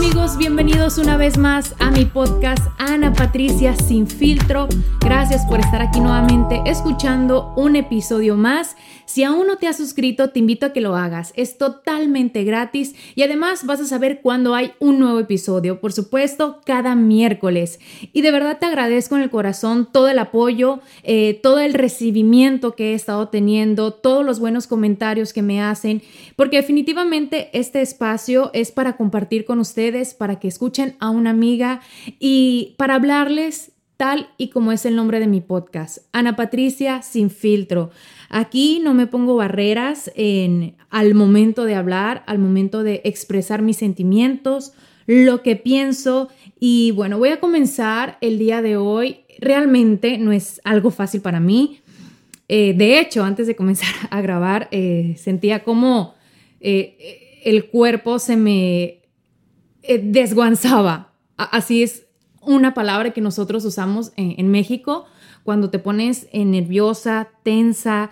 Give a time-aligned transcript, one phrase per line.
[0.00, 4.66] Amigos, bienvenidos una vez más a mi podcast Ana Patricia Sin Filtro.
[5.00, 8.76] Gracias por estar aquí nuevamente escuchando un episodio más.
[9.04, 11.32] Si aún no te has suscrito, te invito a que lo hagas.
[11.34, 15.80] Es totalmente gratis y además vas a saber cuándo hay un nuevo episodio.
[15.80, 17.80] Por supuesto, cada miércoles.
[18.12, 22.76] Y de verdad te agradezco en el corazón todo el apoyo, eh, todo el recibimiento
[22.76, 26.02] que he estado teniendo, todos los buenos comentarios que me hacen,
[26.36, 31.80] porque definitivamente este espacio es para compartir con ustedes, para que escuchen a una amiga
[32.18, 37.28] y para hablarles tal y como es el nombre de mi podcast, Ana Patricia sin
[37.28, 37.90] filtro.
[38.30, 43.76] Aquí no me pongo barreras en, al momento de hablar, al momento de expresar mis
[43.76, 44.72] sentimientos,
[45.06, 49.20] lo que pienso y bueno, voy a comenzar el día de hoy.
[49.38, 51.80] Realmente no es algo fácil para mí.
[52.48, 56.14] Eh, de hecho, antes de comenzar a grabar, eh, sentía como
[56.60, 58.99] eh, el cuerpo se me
[59.82, 61.12] desguanzaba.
[61.36, 62.06] Así es
[62.42, 65.06] una palabra que nosotros usamos en, México
[65.42, 68.10] cuando te pones nerviosa, tensa,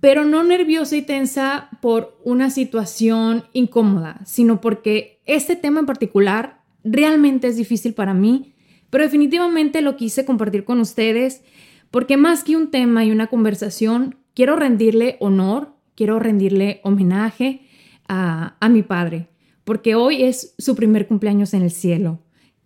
[0.00, 6.62] pero no nerviosa y tensa por una situación incómoda, sino porque este tema en particular
[6.82, 8.54] realmente es difícil para mí,
[8.88, 11.42] pero definitivamente lo quise compartir con ustedes
[11.90, 17.62] porque más que un tema y una conversación, quiero rendirle honor, quiero rendirle homenaje
[18.08, 19.28] a, a mi padre,
[19.64, 22.20] porque hoy es su primer cumpleaños en el cielo.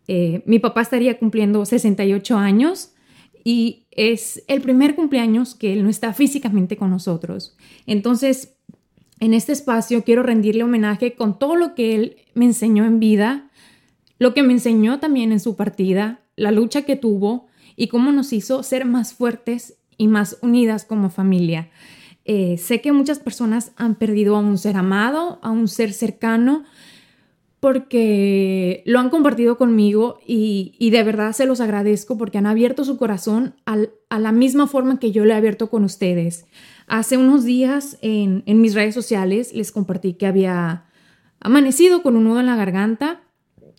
[0.06, 2.93] Eh, mi papá estaría cumpliendo 68 años
[3.44, 7.56] y es el primer cumpleaños que él no está físicamente con nosotros.
[7.87, 8.56] Entonces,
[9.21, 13.50] en este espacio quiero rendirle homenaje con todo lo que él me enseñó en vida,
[14.19, 18.32] lo que me enseñó también en su partida, la lucha que tuvo y cómo nos
[18.32, 21.71] hizo ser más fuertes y más unidas como familia.
[22.25, 26.65] Eh, sé que muchas personas han perdido a un ser amado, a un ser cercano,
[27.64, 32.98] porque lo han compartido conmigo y, de verdad se los agradezco porque han abierto su
[32.98, 36.44] corazón a la misma forma que yo le he abierto con ustedes.
[36.88, 40.84] Hace unos días en, mis redes sociales les compartí que había
[41.41, 43.22] amanecido con un nudo en la garganta,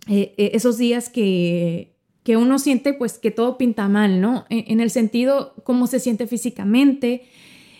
[0.07, 4.47] eh, eh, esos días que, que, uno siente pues que todo pinta mal, ¿no?
[4.49, 7.29] En, el sentido cómo se siente físicamente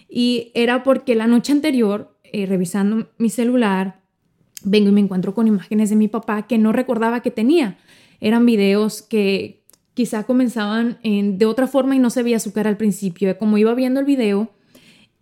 [0.07, 4.04] y era porque la noche anterior, eh, revisando mi celular,
[4.65, 7.77] vengo y me encuentro con imágenes de mi papá que no recordaba que tenía.
[8.19, 12.77] Eran videos que quizá comenzaban de otra forma y no se veía su cara al
[12.77, 13.37] principio.
[13.37, 14.49] Como iba viendo el video,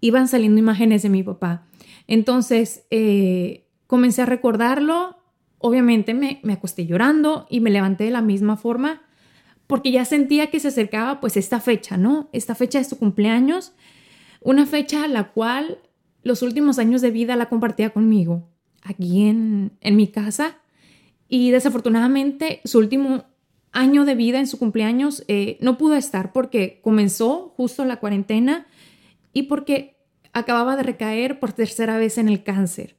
[0.01, 1.67] iban saliendo imágenes de mi papá.
[2.07, 5.17] Entonces, eh, comencé a recordarlo.
[5.59, 9.01] Obviamente me, me acosté llorando y me levanté de la misma forma
[9.67, 12.29] porque ya sentía que se acercaba pues esta fecha, ¿no?
[12.33, 13.73] Esta fecha de su cumpleaños,
[14.41, 15.79] una fecha a la cual
[16.21, 18.52] los últimos años de vida la compartía conmigo
[18.83, 20.57] aquí en, mi casa
[21.27, 23.25] y desafortunadamente su último
[23.71, 28.67] año de vida en su cumpleaños eh, no pudo estar porque comenzó justo la cuarentena
[29.33, 29.97] y porque
[30.33, 32.97] acababa de recaer por tercera vez en el cáncer.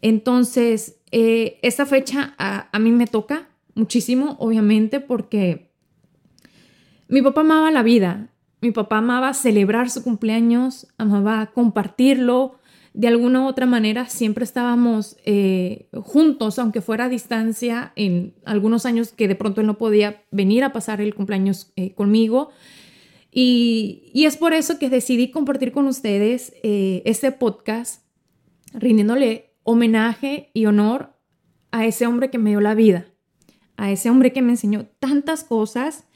[0.00, 5.72] Entonces, eh, esta fecha a, a, mí me toca muchísimo, obviamente, porque
[7.08, 8.30] mi papá amaba la vida,
[8.60, 12.57] mi papá amaba celebrar su cumpleaños, amaba compartirlo,
[12.98, 18.86] de alguna u otra manera siempre estábamos eh, juntos, aunque fuera a distancia, en algunos
[18.86, 22.50] años que de pronto él no podía venir a pasar el cumpleaños eh, conmigo.
[23.30, 28.02] Y, es por eso que decidí compartir con ustedes eh, este podcast,
[28.72, 31.14] rindiéndole homenaje y honor
[31.70, 33.06] a ese hombre que me dio la vida,
[33.76, 36.08] a ese hombre que me enseñó tantas cosas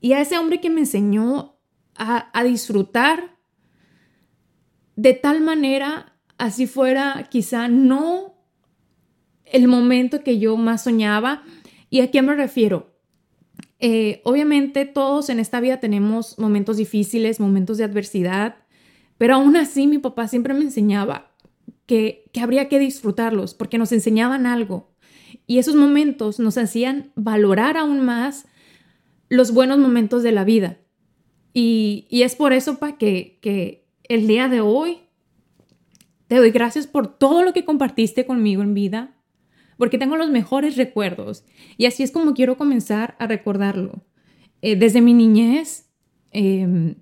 [0.00, 1.58] y a ese hombre que me enseñó
[1.96, 3.31] a, a disfrutar
[4.96, 8.34] de tal manera, así fuera quizá no
[9.44, 11.44] el momento que yo más soñaba.
[11.90, 12.96] ¿Y a qué me refiero?
[13.78, 18.56] Eh, obviamente todos en esta vida tenemos momentos difíciles, momentos de adversidad,
[19.18, 21.32] pero aún así mi papá siempre me enseñaba
[21.86, 24.94] que, que habría que disfrutarlos porque nos enseñaban algo.
[25.46, 28.46] Y esos momentos nos hacían valorar aún más
[29.28, 30.78] los buenos momentos de la vida.
[31.54, 33.81] Y, es por eso, pa, que
[34.14, 34.98] el día de hoy
[36.26, 39.14] te doy gracias por todo lo que compartiste conmigo en vida,
[39.76, 41.44] porque tengo los mejores recuerdos.
[41.76, 44.04] Y así es como quiero comenzar a recordarlo.
[44.60, 45.90] Eh, desde mi niñez,
[46.30, 46.94] em,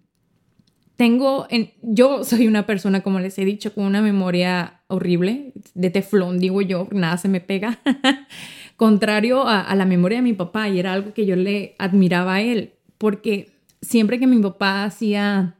[0.96, 5.90] tengo, en, yo soy una persona, como les he dicho, con una memoria horrible, de
[5.90, 7.80] teflón, digo yo, nada se me pega,
[8.76, 12.34] contrario a, a, la memoria de mi papá, y era algo que yo le admiraba
[12.34, 15.59] a él, porque siempre que mi papá hacía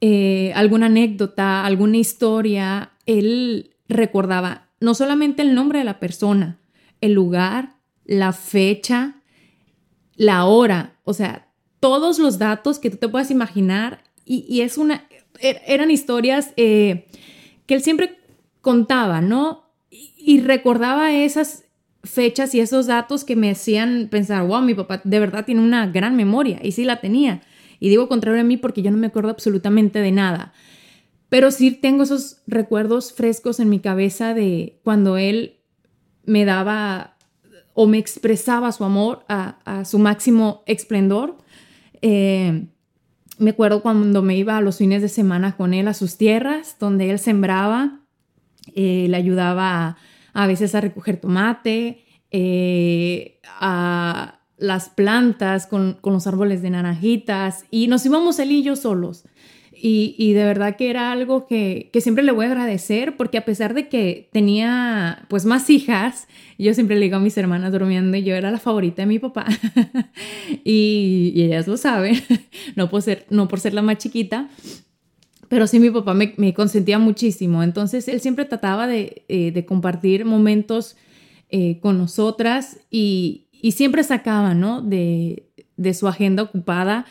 [0.00, 6.58] eh, alguna anécdota, alguna historia, él recordaba no solamente el nombre de la persona,
[7.00, 9.16] el lugar, la fecha,
[10.14, 11.48] la hora, o sea,
[11.80, 15.06] todos los datos que tú te puedas imaginar y, es una,
[15.40, 17.06] er, eran historias eh,
[17.66, 18.18] que él siempre
[18.60, 19.64] contaba, ¿no?
[19.90, 21.64] y recordaba esas
[22.04, 25.86] fechas y esos datos que me hacían pensar, wow, mi papá de verdad tiene una
[25.86, 26.58] gran memoria.
[26.62, 27.42] Y sí la tenía.
[27.80, 30.52] Y digo contrario a mí porque yo no me acuerdo absolutamente de nada.
[31.28, 35.56] Pero sí tengo esos recuerdos frescos en mi cabeza de cuando él
[36.24, 37.16] me daba
[37.74, 41.38] o me expresaba su amor a, su máximo esplendor.
[42.02, 42.66] Eh,
[43.38, 46.76] me acuerdo cuando me iba a los fines de semana con él a sus tierras,
[46.80, 48.00] donde él sembraba,
[48.74, 49.98] eh, le ayudaba a
[50.38, 57.86] a veces a recoger tomate, eh, a las plantas con, los árboles de naranjitas y
[57.86, 59.24] nos íbamos él y yo solos.
[59.80, 63.74] Y, de verdad que era algo que, siempre le voy a agradecer porque a pesar
[63.74, 66.26] de que tenía pues más hijas,
[66.58, 69.20] yo siempre le digo a mis hermanas durmiendo y yo era la favorita de mi
[69.20, 69.46] papá
[70.64, 72.20] y, ellas lo saben,
[72.74, 74.48] no por, ser, no por ser la más chiquita,
[75.48, 77.62] pero sí mi papá me, consentía muchísimo.
[77.62, 80.96] Entonces él siempre trataba de, eh, compartir momentos
[81.50, 84.82] eh, con nosotras y, siempre sacaba, ¿no?
[84.82, 85.44] De,
[85.94, 87.06] su agenda ocupada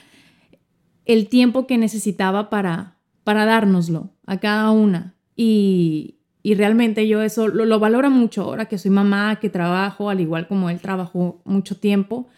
[1.06, 5.16] el tiempo que necesitaba para, para dárnoslo a cada una.
[5.36, 6.14] Y,
[6.44, 10.48] realmente yo eso lo, lo valoro mucho ahora que soy mamá, que trabajo, al igual
[10.48, 12.30] como él trabajó mucho tiempo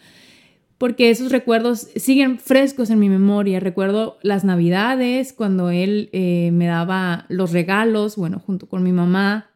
[0.80, 3.60] porque esos recuerdos siguen frescos en mi memoria.
[3.60, 9.50] Recuerdo las navidades, cuando él eh, me daba los regalos, bueno, junto con mi mamá,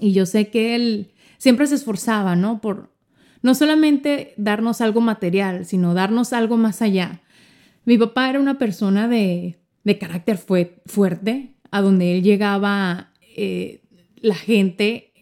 [0.00, 2.60] y yo sé que él siempre se esforzaba, ¿no?
[2.60, 2.90] Por
[3.42, 7.20] no solamente darnos algo material, sino darnos algo más allá.
[7.84, 13.82] Mi papá era una persona de, de carácter fuerte, a donde él llegaba, eh,
[14.16, 15.12] la gente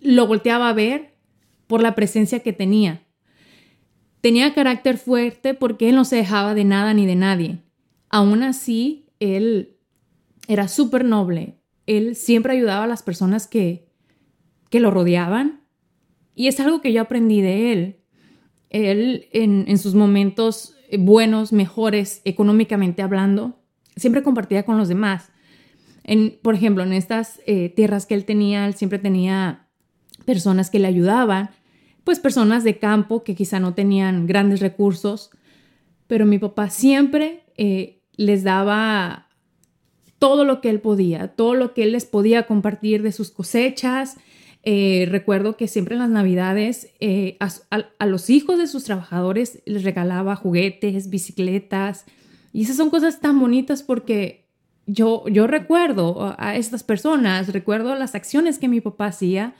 [0.00, 1.14] lo volteaba a ver
[1.66, 3.02] por la presencia que tenía
[4.20, 7.62] Tenía carácter fuerte porque él no se dejaba de nada ni de nadie.
[8.10, 9.76] Aún así, él
[10.48, 11.60] era súper noble.
[11.86, 13.88] Él siempre ayudaba a las personas que,
[14.70, 15.62] que lo rodeaban.
[16.38, 17.96] Y es algo que yo aprendí de él.
[18.70, 23.58] Él, en, sus momentos buenos, mejores, económicamente hablando,
[23.96, 25.32] siempre compartía con los demás.
[26.04, 29.66] En, por ejemplo, en estas eh, tierras que él tenía, él siempre tenía
[30.24, 31.50] personas que le ayudaban
[32.04, 35.30] pues personas de campo que quizá no tenían grandes recursos,
[36.06, 39.28] pero mi papá siempre eh, les daba
[40.18, 44.16] todo lo que él podía, todo lo que él les podía compartir de sus cosechas.
[44.70, 49.82] Eh, recuerdo que siempre en las navidades eh, a, los hijos de sus trabajadores les
[49.82, 52.04] regalaba juguetes, bicicletas,
[52.52, 54.46] y esas son cosas tan bonitas porque
[54.84, 59.54] yo, yo recuerdo a estas personas, recuerdo las acciones que mi papá hacía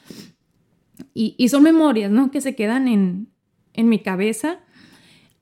[1.14, 2.30] y, son memorias, ¿no?
[2.30, 3.28] Que se quedan en,
[3.88, 4.58] mi cabeza.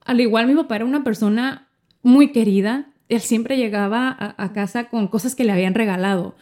[0.05, 1.67] Al igual mi papá era una persona
[2.05, 2.93] muy querida.
[3.09, 6.37] Él siempre llegaba a, casa con cosas que le habían regalado.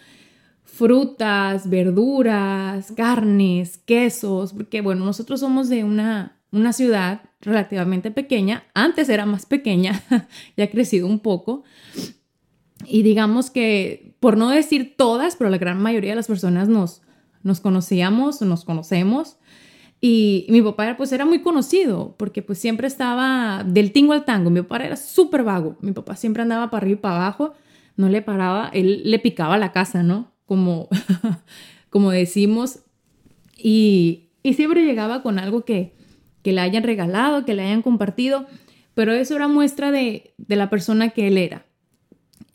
[0.64, 8.64] Frutas, verduras, carnes, quesos, porque bueno, nosotros somos de una, una ciudad relativamente pequeña.
[8.74, 10.02] Antes era más pequeña,
[10.56, 11.62] ya ha crecido un poco.
[12.86, 17.02] Y digamos que, por no decir todas, pero la gran mayoría de las personas nos,
[17.42, 19.38] nos conocíamos, nos conocemos.
[20.00, 24.50] Y mi papá pues era muy conocido porque pues siempre estaba del tingo al tango.
[24.50, 25.78] Mi papá era súper vago.
[25.80, 27.54] Mi papá siempre andaba para arriba y para abajo.
[27.96, 30.33] No le paraba, él le picaba la casa, ¿no?
[30.46, 30.88] Como,
[31.90, 32.80] como decimos.
[33.56, 35.94] Y, y siempre llegaba con algo que,
[36.42, 38.46] que le hayan regalado, que le hayan compartido.
[38.94, 41.64] Pero eso era muestra de, de la persona que él era.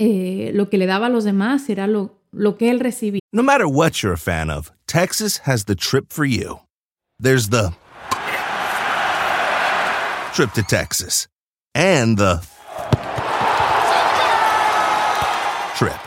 [0.01, 3.19] eh, lo que le daba a los demás era lo, lo que él recibía.
[3.33, 6.59] No matter what you're a fan of, Texas has the trip for you.
[7.21, 7.73] There's the
[10.33, 11.27] trip to Texas
[11.75, 12.39] and the
[15.75, 15.99] trip.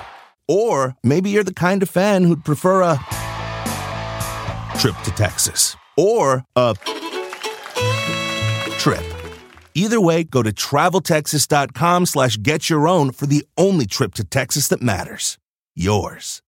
[0.48, 2.98] Or maybe you're the kind of fan who'd prefer a
[4.78, 6.74] trip to Texas or a
[8.78, 9.04] trip.
[9.74, 14.68] Either way, go to traveltexas.com slash get your own for the only trip to Texas
[14.68, 15.38] that matters.
[15.74, 16.42] Yours.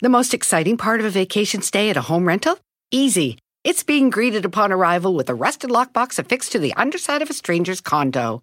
[0.00, 2.58] The most exciting part of a vacation stay at a home rental?
[2.90, 3.38] Easy.
[3.64, 7.34] It's being greeted upon arrival with a rusted lockbox affixed to the underside of a
[7.34, 8.42] stranger's condo.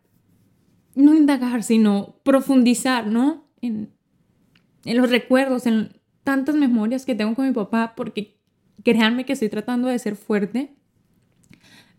[1.01, 3.47] no indagar, sino profundizar, ¿no?
[3.61, 3.91] En,
[4.85, 8.39] en los recuerdos, en tantas memorias que tengo con mi papá, porque
[8.83, 10.75] créanme que estoy tratando de ser fuerte,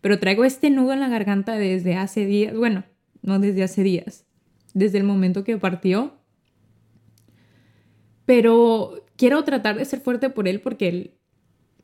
[0.01, 2.83] pero traigo este nudo en la garganta desde hace días, bueno,
[3.21, 4.25] no desde hace días,
[4.73, 6.17] desde el momento que partió.
[8.25, 11.17] Pero quiero tratar de ser fuerte por él porque él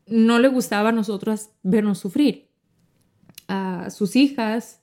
[0.06, 2.50] no le gustaba a nosotros vernos sufrir.
[3.48, 4.82] A sus hijas,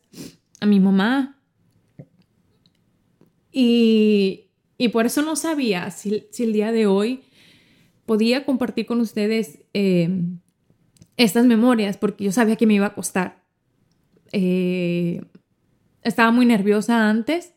[0.60, 1.35] a mi mamá.
[3.58, 7.22] Y, y por eso no sabía si, si, el día de hoy
[8.04, 10.10] podía compartir con ustedes eh,
[11.16, 13.42] estas memorias, porque yo sabía que me iba a costar.
[14.30, 15.22] Eh,
[16.02, 17.54] estaba muy nerviosa antes,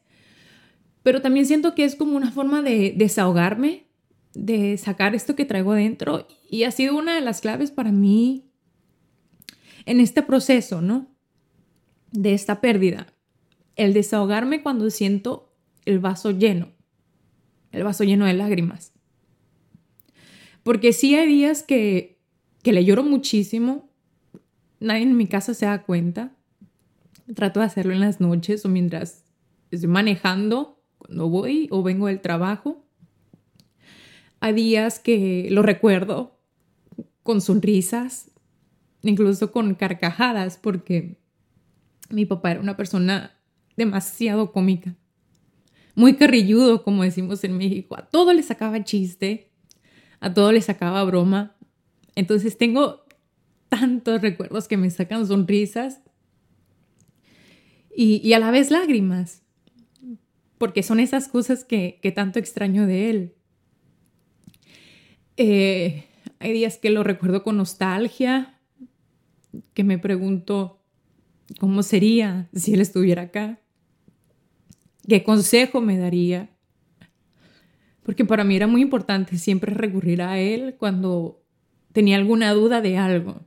[1.03, 3.87] pero también siento que es como una forma de desahogarme,
[4.33, 8.49] de sacar esto que traigo dentro, y ha sido una de las claves para mí
[9.85, 11.13] en este proceso, ¿no?
[12.13, 13.07] De esta pérdida.
[13.75, 15.48] El desahogarme cuando siento
[15.85, 16.69] el vaso lleno,
[17.71, 18.93] el vaso lleno de lágrimas.
[20.63, 22.19] Porque sí hay días que,
[22.63, 23.89] que le lloro muchísimo,
[24.79, 26.35] nadie en mi casa se da cuenta.
[27.33, 29.23] Trato de hacerlo en las noches o mientras
[29.71, 32.83] estoy manejando, cuando voy o vengo del trabajo.
[34.39, 36.39] Hay días que lo recuerdo
[37.23, 38.31] con sonrisas,
[39.01, 41.19] incluso con carcajadas, porque
[42.09, 43.37] mi papá era una persona
[43.77, 44.95] demasiado cómica,
[45.95, 47.95] muy carrilludo, como decimos en México.
[47.97, 49.51] A todo le sacaba chiste,
[50.19, 51.55] a todo le sacaba broma.
[52.15, 53.05] Entonces tengo
[53.69, 56.01] tantos recuerdos que me sacan sonrisas
[57.95, 59.43] y, y a la vez lágrimas,
[60.57, 63.35] porque son esas cosas que, que tanto extraño de él.
[65.37, 66.05] Eh,
[66.39, 68.59] hay días que lo recuerdo con nostalgia,
[69.73, 70.81] que me pregunto
[71.59, 73.59] cómo sería si él estuviera acá,
[75.09, 76.55] qué consejo me daría,
[78.03, 81.43] porque para mí era muy importante siempre recurrir a él cuando
[81.91, 83.41] tenía alguna duda de algo.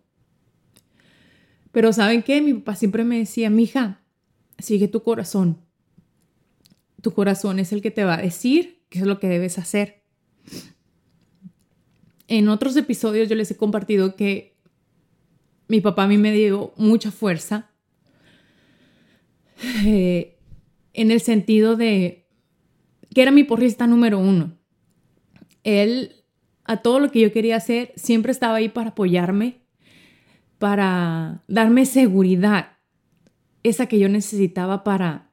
[1.71, 2.43] Pero ¿saben qué?
[2.43, 4.03] Mi papá siempre me decía, mija,
[4.59, 5.65] sigue tu corazón.
[7.01, 10.05] Tu corazón es el que te va a decir qué es lo que debes hacer.
[12.29, 14.59] En otros episodios yo les he compartido que
[15.69, 17.71] mi papá a mí me dio mucha fuerza
[19.85, 20.32] eh,
[20.95, 22.29] en el sentido de
[23.15, 24.59] que era mi porrista número uno.
[25.65, 26.25] Él,
[26.65, 29.63] a todo lo que yo quería hacer, siempre estaba ahí para apoyarme,
[30.59, 32.79] para darme seguridad,
[33.63, 35.31] esa que yo necesitaba para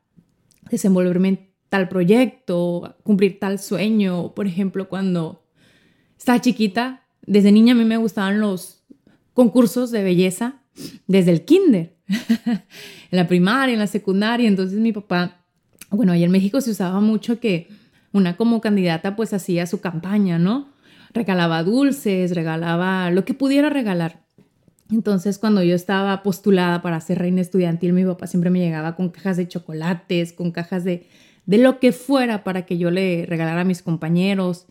[0.70, 4.34] desenvolverme en tal proyecto, cumplir tal sueño.
[4.34, 5.46] Por ejemplo, cuando
[6.18, 8.84] estaba chiquita, desde niña a mí me gustaban los
[9.34, 10.62] concursos de belleza,
[11.08, 11.98] desde el kinder,
[12.46, 12.62] en
[13.12, 14.48] la primaria, en la secundaria.
[14.48, 15.39] Entonces mi papá,
[15.92, 17.68] bueno, ahí en México se usaba mucho que
[18.12, 20.70] una como candidata pues hacía su campaña, ¿no?
[21.14, 24.24] Regalaba dulces, regalaba lo que pudiera regalar.
[24.92, 29.10] Entonces, cuando yo estaba postulada para ser reina estudiantil, mi papá siempre me llegaba con
[29.10, 31.08] cajas de chocolates, con cajas de,
[31.46, 34.66] de lo que fuera para que yo le regalara a mis compañeros,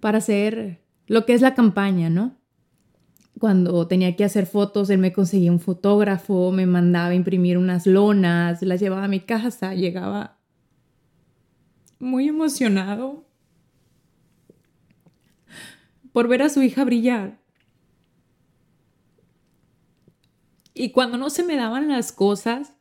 [0.00, 2.36] para hacer lo que es la campaña, ¿no?
[3.38, 8.62] Cuando tenía que hacer fotos, él me conseguía un fotógrafo, me mandaba imprimir unas lonas,
[8.62, 10.33] las llevaba a mi casa, llegaba
[11.98, 13.26] muy emocionado
[16.12, 17.40] por ver a su hija brillar.
[20.74, 22.72] Y cuando no se me daban las cosas,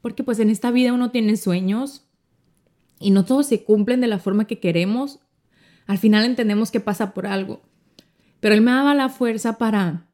[0.00, 2.08] porque pues en esta vida uno tiene sueños,
[3.00, 5.20] y no todos se cumplen de la forma que queremos,
[5.86, 7.62] al final entendemos que pasa por algo.
[8.40, 10.08] Pero él me daba la fuerza para,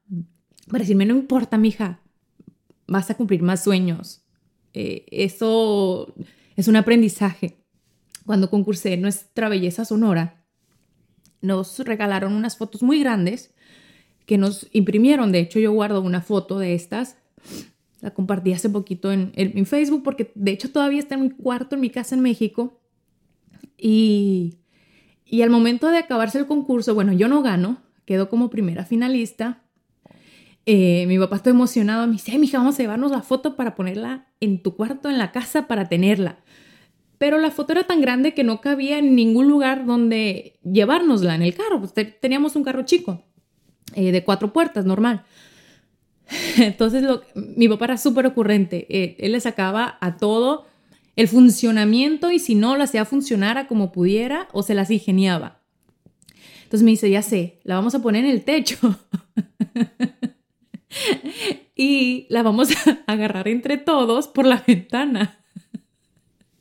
[0.69, 2.01] para decirme, no importa, mija,
[2.87, 4.25] vas a cumplir más sueños.
[4.73, 6.15] Eh, eso
[6.57, 7.64] es un aprendizaje.
[8.27, 10.45] Cuando concursé Nuestra Belleza Sonora,
[11.41, 13.55] nos regalaron unas fotos muy grandes
[14.27, 15.33] que nos imprimieron.
[15.33, 17.19] De hecho, yo guardo una foto de estas.
[18.01, 21.75] La compartí hace poquito en, en, Facebook porque de hecho todavía está en mi cuarto
[21.75, 22.81] en mi casa en México.
[23.79, 24.59] Y,
[25.25, 29.63] y al momento de acabarse el concurso, bueno, yo no gano, quedo como primera finalista.
[30.67, 34.29] Eh, mi papá está emocionado, me dice, mija, vamos a llevarnos la foto para ponerla
[34.41, 36.39] en tu cuarto, en la casa, para tenerla.
[37.25, 41.41] Pero la foto era tan grande que no cabía en ningún lugar donde llevárnosla en
[41.41, 41.81] el carro.
[41.81, 43.25] Pues, teníamos un carro chico,
[43.95, 45.25] eh, de cuatro puertas, normal.
[46.59, 47.03] Entonces
[47.35, 48.87] mi papá era súper ocurrente.
[48.91, 50.67] Eh, él le sacaba a todo
[51.17, 55.63] el funcionamiento y si no lo hacía funcionara como pudiera o se las ingeniaba.
[56.65, 58.77] Entonces me dice, ya sé, la vamos a poner en el techo.
[61.75, 65.41] y la vamos a agarrar entre todos por la ventana.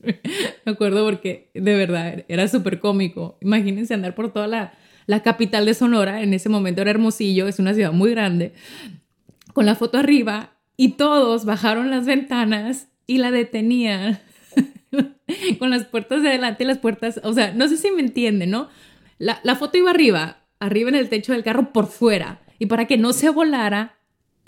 [0.65, 3.37] Me acuerdo porque de verdad era súper cómico.
[3.41, 4.73] Imagínense andar por toda la,
[5.05, 8.53] la capital de Sonora, en ese momento era Hermosillo, es una ciudad muy grande,
[9.53, 14.19] con la foto arriba y todos bajaron las ventanas y la detenían
[15.59, 18.51] con las puertas de adelante y las puertas, o sea, no sé si me entienden,
[18.51, 18.69] ¿no?
[19.19, 22.85] La, la, foto iba arriba, arriba en el techo del carro por fuera y para
[22.85, 23.95] que no se volara,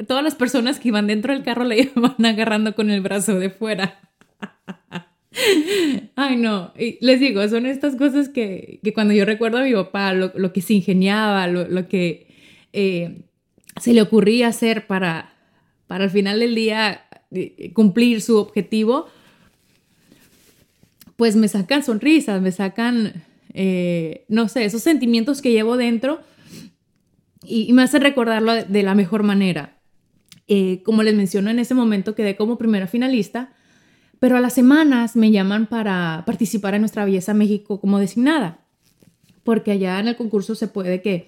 [0.07, 3.49] todas las personas que iban dentro del carro la iban agarrando con el brazo de
[3.49, 3.99] fuera.
[6.15, 9.73] Ay, no, y les digo, son estas cosas que, que, cuando yo recuerdo a mi
[9.73, 12.27] papá, lo, lo que se ingeniaba, lo, lo que
[12.73, 13.23] eh,
[13.81, 15.33] se le ocurría hacer para,
[15.87, 19.07] para al final del día eh, cumplir su objetivo,
[21.15, 23.23] pues me sacan sonrisas, me sacan,
[23.53, 26.21] eh, no sé, esos sentimientos que llevo dentro
[27.43, 29.77] y, me hacen recordarlo de, la mejor manera.
[30.83, 33.54] como les menciono, en ese momento quedé como primera finalista
[34.25, 38.65] pero a las semanas me llaman para participar en Nuestra Belleza México como designada,
[39.43, 41.27] porque allá en el concurso se puede que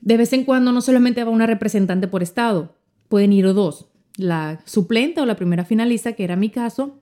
[0.00, 2.74] de vez en cuando no solamente va una representante por estado,
[3.06, 3.86] pueden ir dos,
[4.16, 6.98] la suplente o la primera finalista, que era mi caso.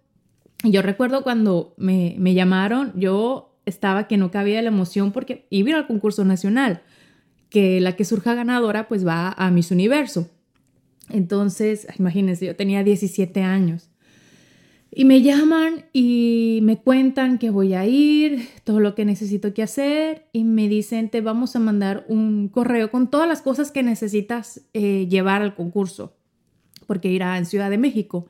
[0.65, 5.47] Y yo recuerdo cuando me, me llamaron, yo estaba que no cabía la emoción porque
[5.49, 6.83] iba al concurso nacional,
[7.49, 10.29] que la que surja ganadora pues va a Miss Universo.
[11.09, 13.90] Entonces, imagínense, yo tenía 17 años.
[14.93, 19.63] Y me llaman y me cuentan que voy a ir, todo lo que necesito que
[19.63, 23.85] hacer y me dicen, te vamos a mandar un correo con todas las cosas que
[23.85, 26.17] necesitas eh, llevar al concurso,
[26.89, 28.27] porque irá en Ciudad de México.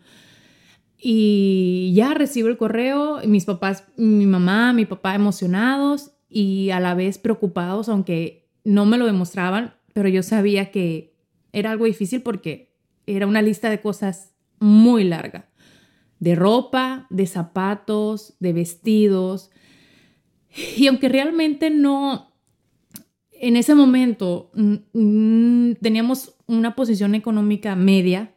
[0.98, 6.94] Y ya recibo el correo, mis papás, mi mamá, mi papá emocionados y a la
[6.94, 11.14] vez preocupados, aunque no me lo demostraban, pero yo sabía que
[11.52, 12.74] era algo difícil porque
[13.06, 15.49] era una lista de cosas muy larga
[16.20, 19.50] de ropa, de zapatos, de vestidos.
[20.76, 22.34] Y aunque realmente no,
[23.32, 28.36] en ese momento mm, mm, teníamos una posición económica media,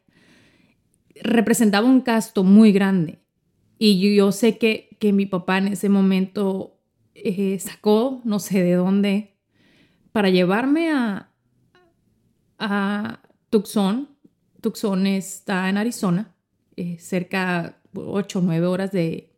[1.21, 3.19] representaba un gasto muy grande.
[3.77, 6.79] Y yo, sé que, mi papá en ese momento
[7.13, 9.35] eh, sacó, no sé de dónde,
[10.13, 11.33] para llevarme a,
[12.57, 13.19] a
[13.49, 14.07] Tucson.
[14.61, 16.32] Tucson está en Arizona
[16.75, 19.29] eh, cerca 8 o 9 horas de,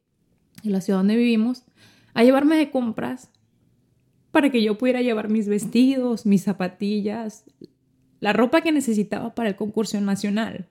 [0.63, 1.63] la ciudad donde vivimos,
[2.13, 3.29] a llevarme de compras
[4.31, 7.45] para que yo pudiera llevar mis vestidos, mis zapatillas,
[8.19, 10.67] la ropa que necesitaba para el concurso nacional.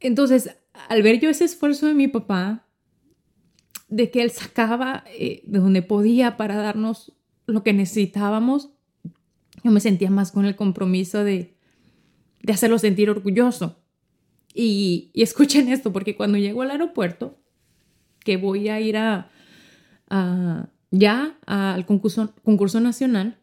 [0.00, 0.56] Entonces,
[0.88, 2.66] al ver yo ese esfuerzo de mi papá,
[3.88, 7.12] de que él sacaba eh, de donde podía para darnos
[7.46, 8.70] lo que necesitábamos,
[9.64, 11.56] yo me sentía más con el compromiso de,
[12.42, 13.82] de hacerlo sentir orgulloso.
[14.60, 17.38] Y, escuchen esto, porque cuando llego al aeropuerto,
[18.24, 19.30] que voy a ir a,
[20.90, 23.38] ya al concurso, concurso nacional,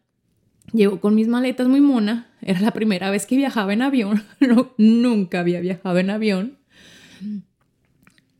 [0.74, 2.30] llego con mis maletas muy mona.
[2.42, 4.24] Era la primera vez que viajaba en avión.
[4.76, 6.58] nunca había viajado en avión.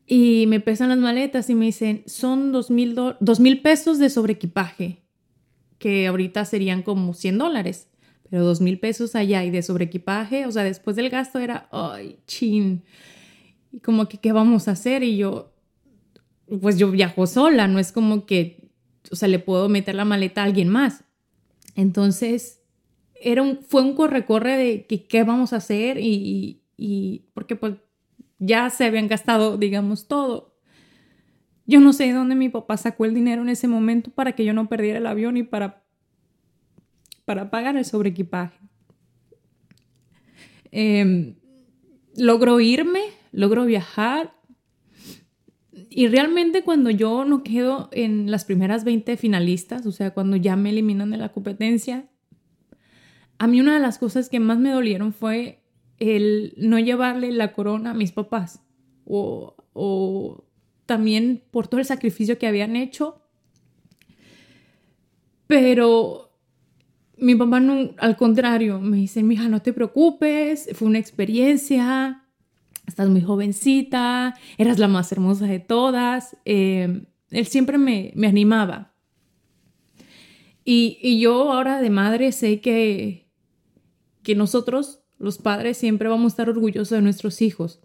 [0.05, 4.11] Y me pesan las maletas y me dicen, son dos mil, dos mil pesos de
[4.11, 5.01] sobreequipaje,
[5.79, 7.89] que ahorita serían como 100 dólares
[8.29, 12.19] pero dos mil pesos allá y de sobreequipaje, o sea, después del gasto era, ay,
[12.27, 12.83] chin,
[13.71, 15.03] y como que, ¿qué vamos a hacer?
[15.03, 15.53] Y yo,
[16.61, 18.69] pues yo viajo sola, no es como que,
[19.11, 21.03] o sea, le puedo meter la maleta a alguien más.
[21.75, 22.61] Entonces,
[23.15, 27.75] era un, fue un corre-corre de que, qué vamos a hacer y, y porque pues
[28.39, 30.55] ya se habían gastado, digamos, todo.
[31.65, 34.45] Yo no sé de dónde mi papá sacó el dinero en ese momento para que
[34.45, 35.85] yo no perdiera el avión y para,
[37.27, 38.57] para pagar el sobreequipaje.
[40.71, 41.35] Eh,
[42.15, 43.01] logró irme,
[43.33, 44.33] logró viajar.
[45.89, 50.55] Y realmente cuando yo no quedo en las primeras 20 finalistas, o sea, cuando ya
[50.55, 52.09] me eliminan de la competencia,
[53.39, 55.65] a mí una de las cosas que más me dolieron fue
[55.99, 58.63] el no llevarle la corona a mis papás.
[59.03, 60.45] O, o
[60.85, 63.21] también por todo el sacrificio que habían hecho.
[65.45, 66.26] Pero
[67.19, 72.23] mi papá no, al contrario, me dice, mija, no te preocupes, fue una experiencia,
[72.87, 76.37] estás muy jovencita, eras la más hermosa de todas.
[76.45, 78.93] Eh, él siempre me, me animaba.
[80.63, 83.29] Y, y, yo ahora de madre sé que,
[84.23, 87.81] que nosotros, los padres, siempre vamos a estar orgullosos de nuestros hijos.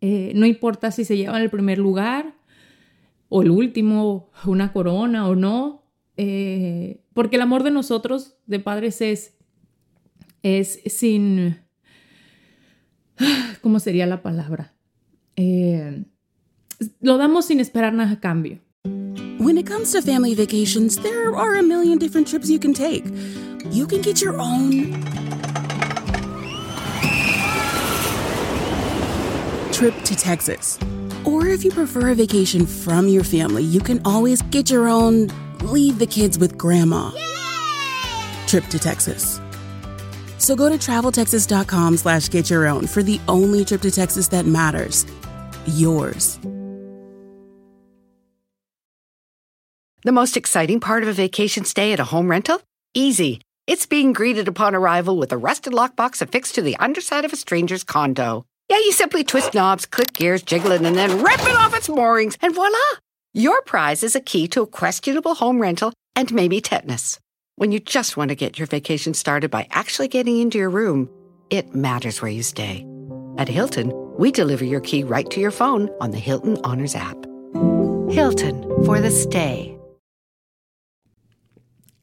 [0.00, 2.36] Eh, no importa si se llevan el primer lugar
[3.28, 5.84] o el último, una corona o no,
[6.16, 9.34] eh, porque el amor de nosotros, de padres, es,
[10.42, 11.58] es sin,
[13.62, 14.74] ¿cómo sería la palabra?
[15.36, 16.04] Eh,
[17.00, 18.58] lo damos sin esperar nada a cambio.
[19.38, 23.04] When it comes to family vacations, there are a million different trips you can take.
[23.70, 24.92] You can get your own
[29.72, 30.78] trip to Texas.
[31.24, 35.28] Or if you prefer a vacation from your family, you can always get your own
[35.64, 37.10] leave the kids with grandma
[38.46, 39.40] trip to Texas.
[40.38, 44.46] So go to traveltexas.com slash get your own for the only trip to Texas that
[44.46, 45.06] matters.
[45.66, 46.38] Yours.
[50.04, 52.60] The most exciting part of a vacation stay at a home rental?
[52.92, 53.40] Easy.
[53.66, 57.36] It's being greeted upon arrival with a rusted lockbox affixed to the underside of a
[57.36, 58.44] stranger's condo.
[58.68, 61.88] Yeah, you simply twist knobs, click gears, jiggle it, and then rip it off its
[61.88, 62.78] moorings, and voila!
[63.36, 67.18] Your prize is a key to a questionable home rental and maybe tetanus.
[67.56, 71.10] When you just want to get your vacation started by actually getting into your room,
[71.50, 72.86] it matters where you stay.
[73.36, 77.16] At Hilton, we deliver your key right to your phone on the Hilton Honors app.
[78.08, 79.76] Hilton for the stay.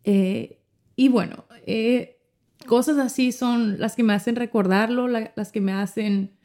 [0.03, 0.59] Eh,
[0.97, 2.17] y bueno, eh,
[2.65, 6.35] cosas así son las que me hacen recordarlo, la, las que me hacen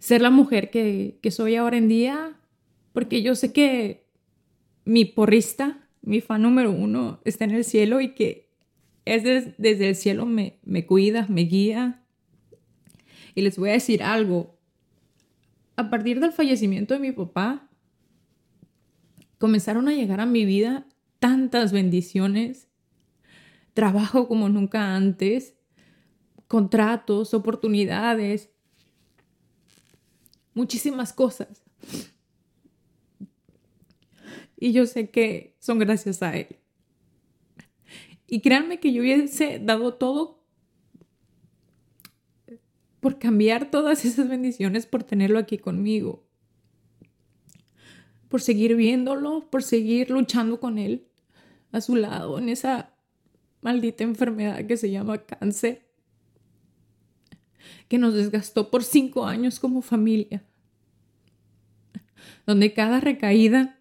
[0.00, 2.40] ser la mujer que, que soy ahora en día,
[2.92, 4.05] porque yo sé que
[4.86, 8.48] mi porrista, mi fan número uno, está en el cielo y que
[9.04, 12.04] es des, desde el cielo me, me cuida, me guía.
[13.34, 14.58] Y les voy a decir algo.
[15.74, 17.68] A partir del fallecimiento de mi papá,
[19.38, 20.86] comenzaron a llegar a mi vida
[21.18, 22.68] tantas bendiciones,
[23.74, 25.54] trabajo como nunca antes,
[26.46, 28.50] contratos, oportunidades,
[30.54, 31.64] muchísimas cosas.
[34.56, 36.56] Y yo sé que son gracias a él.
[38.26, 40.42] Y créanme que yo hubiese dado todo
[43.00, 46.26] por cambiar todas esas bendiciones, por tenerlo aquí conmigo,
[48.28, 51.06] por seguir viéndolo, por seguir luchando con él
[51.70, 52.94] a su lado en esa
[53.60, 55.86] maldita enfermedad que se llama cáncer
[57.88, 60.44] que nos desgastó por cinco años como familia,
[62.46, 63.75] donde cada recaída,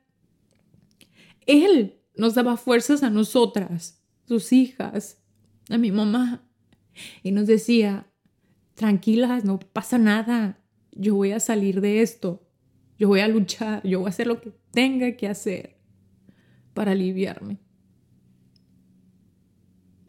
[1.46, 5.24] Él nos daba fuerzas a nosotras, sus hijas,
[5.70, 6.48] a mi mamá,
[7.24, 8.08] y nos decía,
[8.74, 12.48] tranquilas, no pasa nada, yo voy a salir de esto,
[12.98, 15.78] yo voy a luchar, yo voy a hacer lo que tenga que hacer
[16.74, 17.60] para aliviarme.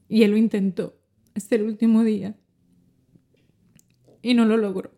[0.09, 1.01] Y él lo intentó
[1.35, 2.39] hasta el último día
[4.23, 4.96] y no lo logró.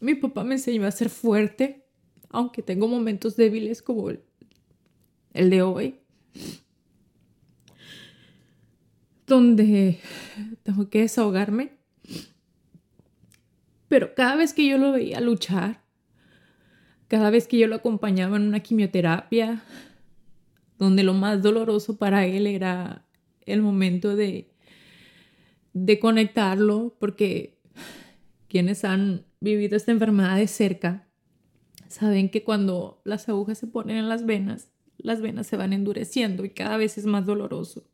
[0.00, 1.86] Mi papá me enseñó a ser fuerte,
[2.30, 6.00] aunque tengo momentos débiles como el, de hoy
[9.26, 10.00] donde
[10.64, 11.78] tengo que desahogarme.
[13.88, 15.84] Pero cada vez que yo lo veía luchar,
[17.06, 19.62] cada vez que yo lo acompañaba en una quimioterapia,
[20.78, 23.04] donde lo más doloroso para él era
[23.46, 24.50] el momento de,
[25.74, 27.58] de conectarlo, porque
[28.48, 31.08] quienes han vivido esta enfermedad de cerca
[31.88, 36.44] saben que cuando las agujas se ponen en las venas, las venas se van endureciendo
[36.44, 37.84] y cada vez es más doloroso.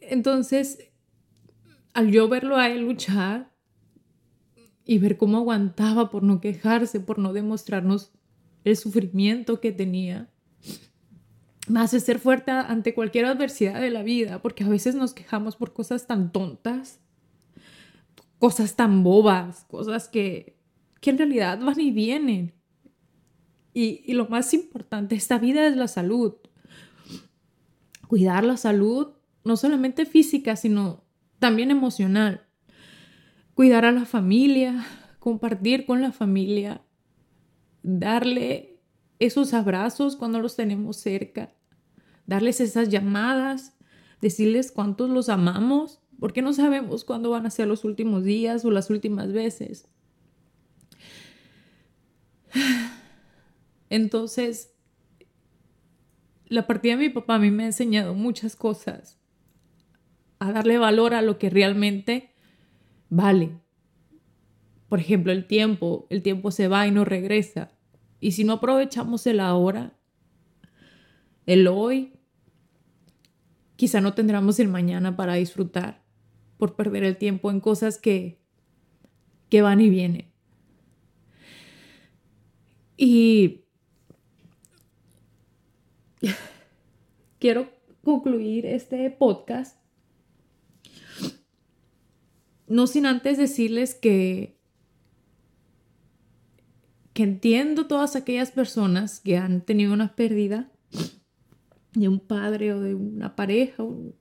[0.00, 0.90] Entonces,
[1.92, 3.52] al yo verlo a él luchar
[4.84, 8.12] y ver cómo aguantaba por no quejarse, por no demostrarnos
[8.64, 10.30] el sufrimiento que tenía,
[11.68, 15.56] me hace ser fuerte ante cualquier adversidad de la vida, porque a veces nos quejamos
[15.56, 17.00] por cosas tan tontas,
[18.40, 20.58] cosas tan bobas, cosas que,
[21.00, 22.54] que en realidad van y vienen.
[23.72, 26.34] Y, y lo más importante, esta vida es la salud.
[28.08, 29.12] Cuidar la salud,
[29.44, 31.04] no solamente física, sino
[31.38, 32.46] también emocional.
[33.54, 34.86] Cuidar a la familia,
[35.18, 36.82] compartir con la familia,
[37.82, 38.80] darle
[39.18, 41.52] esos abrazos cuando los tenemos cerca,
[42.26, 43.76] darles esas llamadas,
[44.22, 48.70] decirles cuántos los amamos, porque no sabemos cuándo van a ser los últimos días o
[48.70, 49.88] las últimas veces.
[53.88, 54.74] Entonces,
[56.46, 59.18] la partida de mi papá a mí me ha enseñado muchas cosas,
[60.38, 62.34] a darle valor a lo que realmente
[63.08, 63.58] vale.
[64.88, 67.72] Por ejemplo, el tiempo, el tiempo se va y no regresa.
[68.20, 69.96] Y si no aprovechamos el ahora,
[71.46, 72.12] el hoy,
[73.76, 75.99] quizá no tendremos el mañana para disfrutar
[76.60, 78.38] por perder el tiempo en cosas que,
[79.48, 80.30] que van y vienen.
[82.96, 83.64] Y
[87.40, 87.70] quiero
[88.04, 89.80] concluir este podcast
[92.68, 94.60] no sin antes decirles que
[97.14, 100.70] que entiendo todas aquellas personas que han tenido una pérdida
[101.92, 104.14] de un padre o de una pareja, un,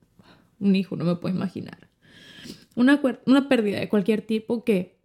[0.60, 1.89] un hijo, no me puedo imaginar.
[2.80, 4.98] Una, pérdida de cualquier tipo que,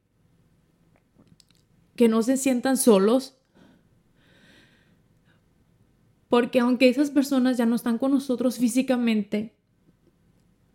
[1.97, 3.37] que no se sientan solos.
[6.29, 9.57] Porque aunque esas personas ya no están con nosotros físicamente,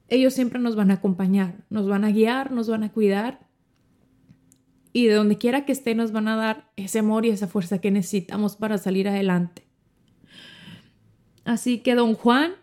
[0.09, 3.47] ellos siempre nos van a acompañar, nos van a guiar, nos van a cuidar.
[4.91, 7.79] Y de donde quiera que esté nos van a dar ese amor y esa fuerza
[7.79, 9.65] que necesitamos para salir adelante.
[11.45, 12.55] Así que, don Juan,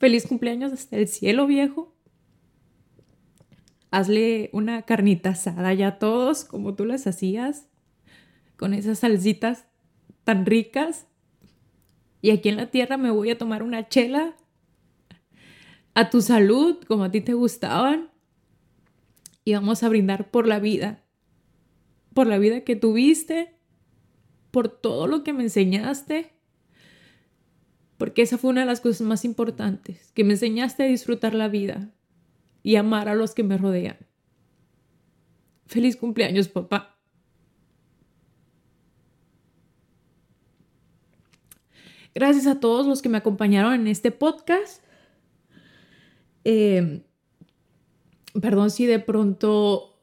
[0.00, 1.94] feliz cumpleaños hasta el cielo, viejo.
[3.90, 7.66] Hazle una carnita asada ya a todos, como tú las hacías,
[8.56, 9.66] con esas salsitas
[10.24, 11.06] tan ricas.
[12.20, 14.36] Y aquí en la tierra me voy a tomar una chela
[15.94, 18.10] a tu salud, como a ti te gustaban.
[19.44, 21.02] Y vamos a brindar por la vida,
[22.12, 23.54] por la vida que tuviste,
[24.50, 26.38] por todo lo que me enseñaste
[27.98, 31.48] porque esa fue una de las cosas más importantes, que me enseñaste a disfrutar la
[31.48, 31.90] vida
[32.62, 33.98] y amar a los que me rodean.
[35.66, 36.98] Feliz cumpleaños, papá.
[42.14, 44.82] Gracias a todos los que me acompañaron en este podcast.
[46.44, 47.02] Eh,
[48.40, 50.00] perdón si de pronto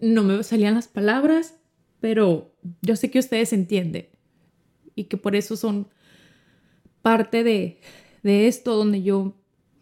[0.00, 1.56] no me salían las palabras,
[2.00, 4.08] pero yo sé que ustedes entienden
[4.94, 5.88] y que por eso son
[7.00, 7.80] parte de,
[8.22, 9.34] esto donde yo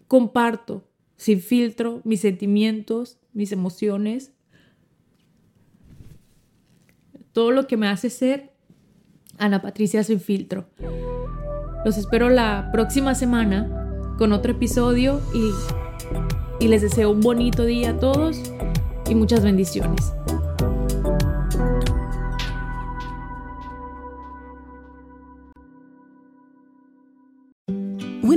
[0.09, 0.90] comparto
[1.21, 4.33] sin filtro mis sentimientos, mis emociones,
[7.33, 8.55] todo lo que me hace ser
[9.37, 10.71] Ana Patricia sin filtro.
[11.85, 17.91] Los espero la próxima semana con otro episodio y, y les deseo un bonito día
[17.91, 18.41] a todos
[19.07, 20.15] y muchas bendiciones.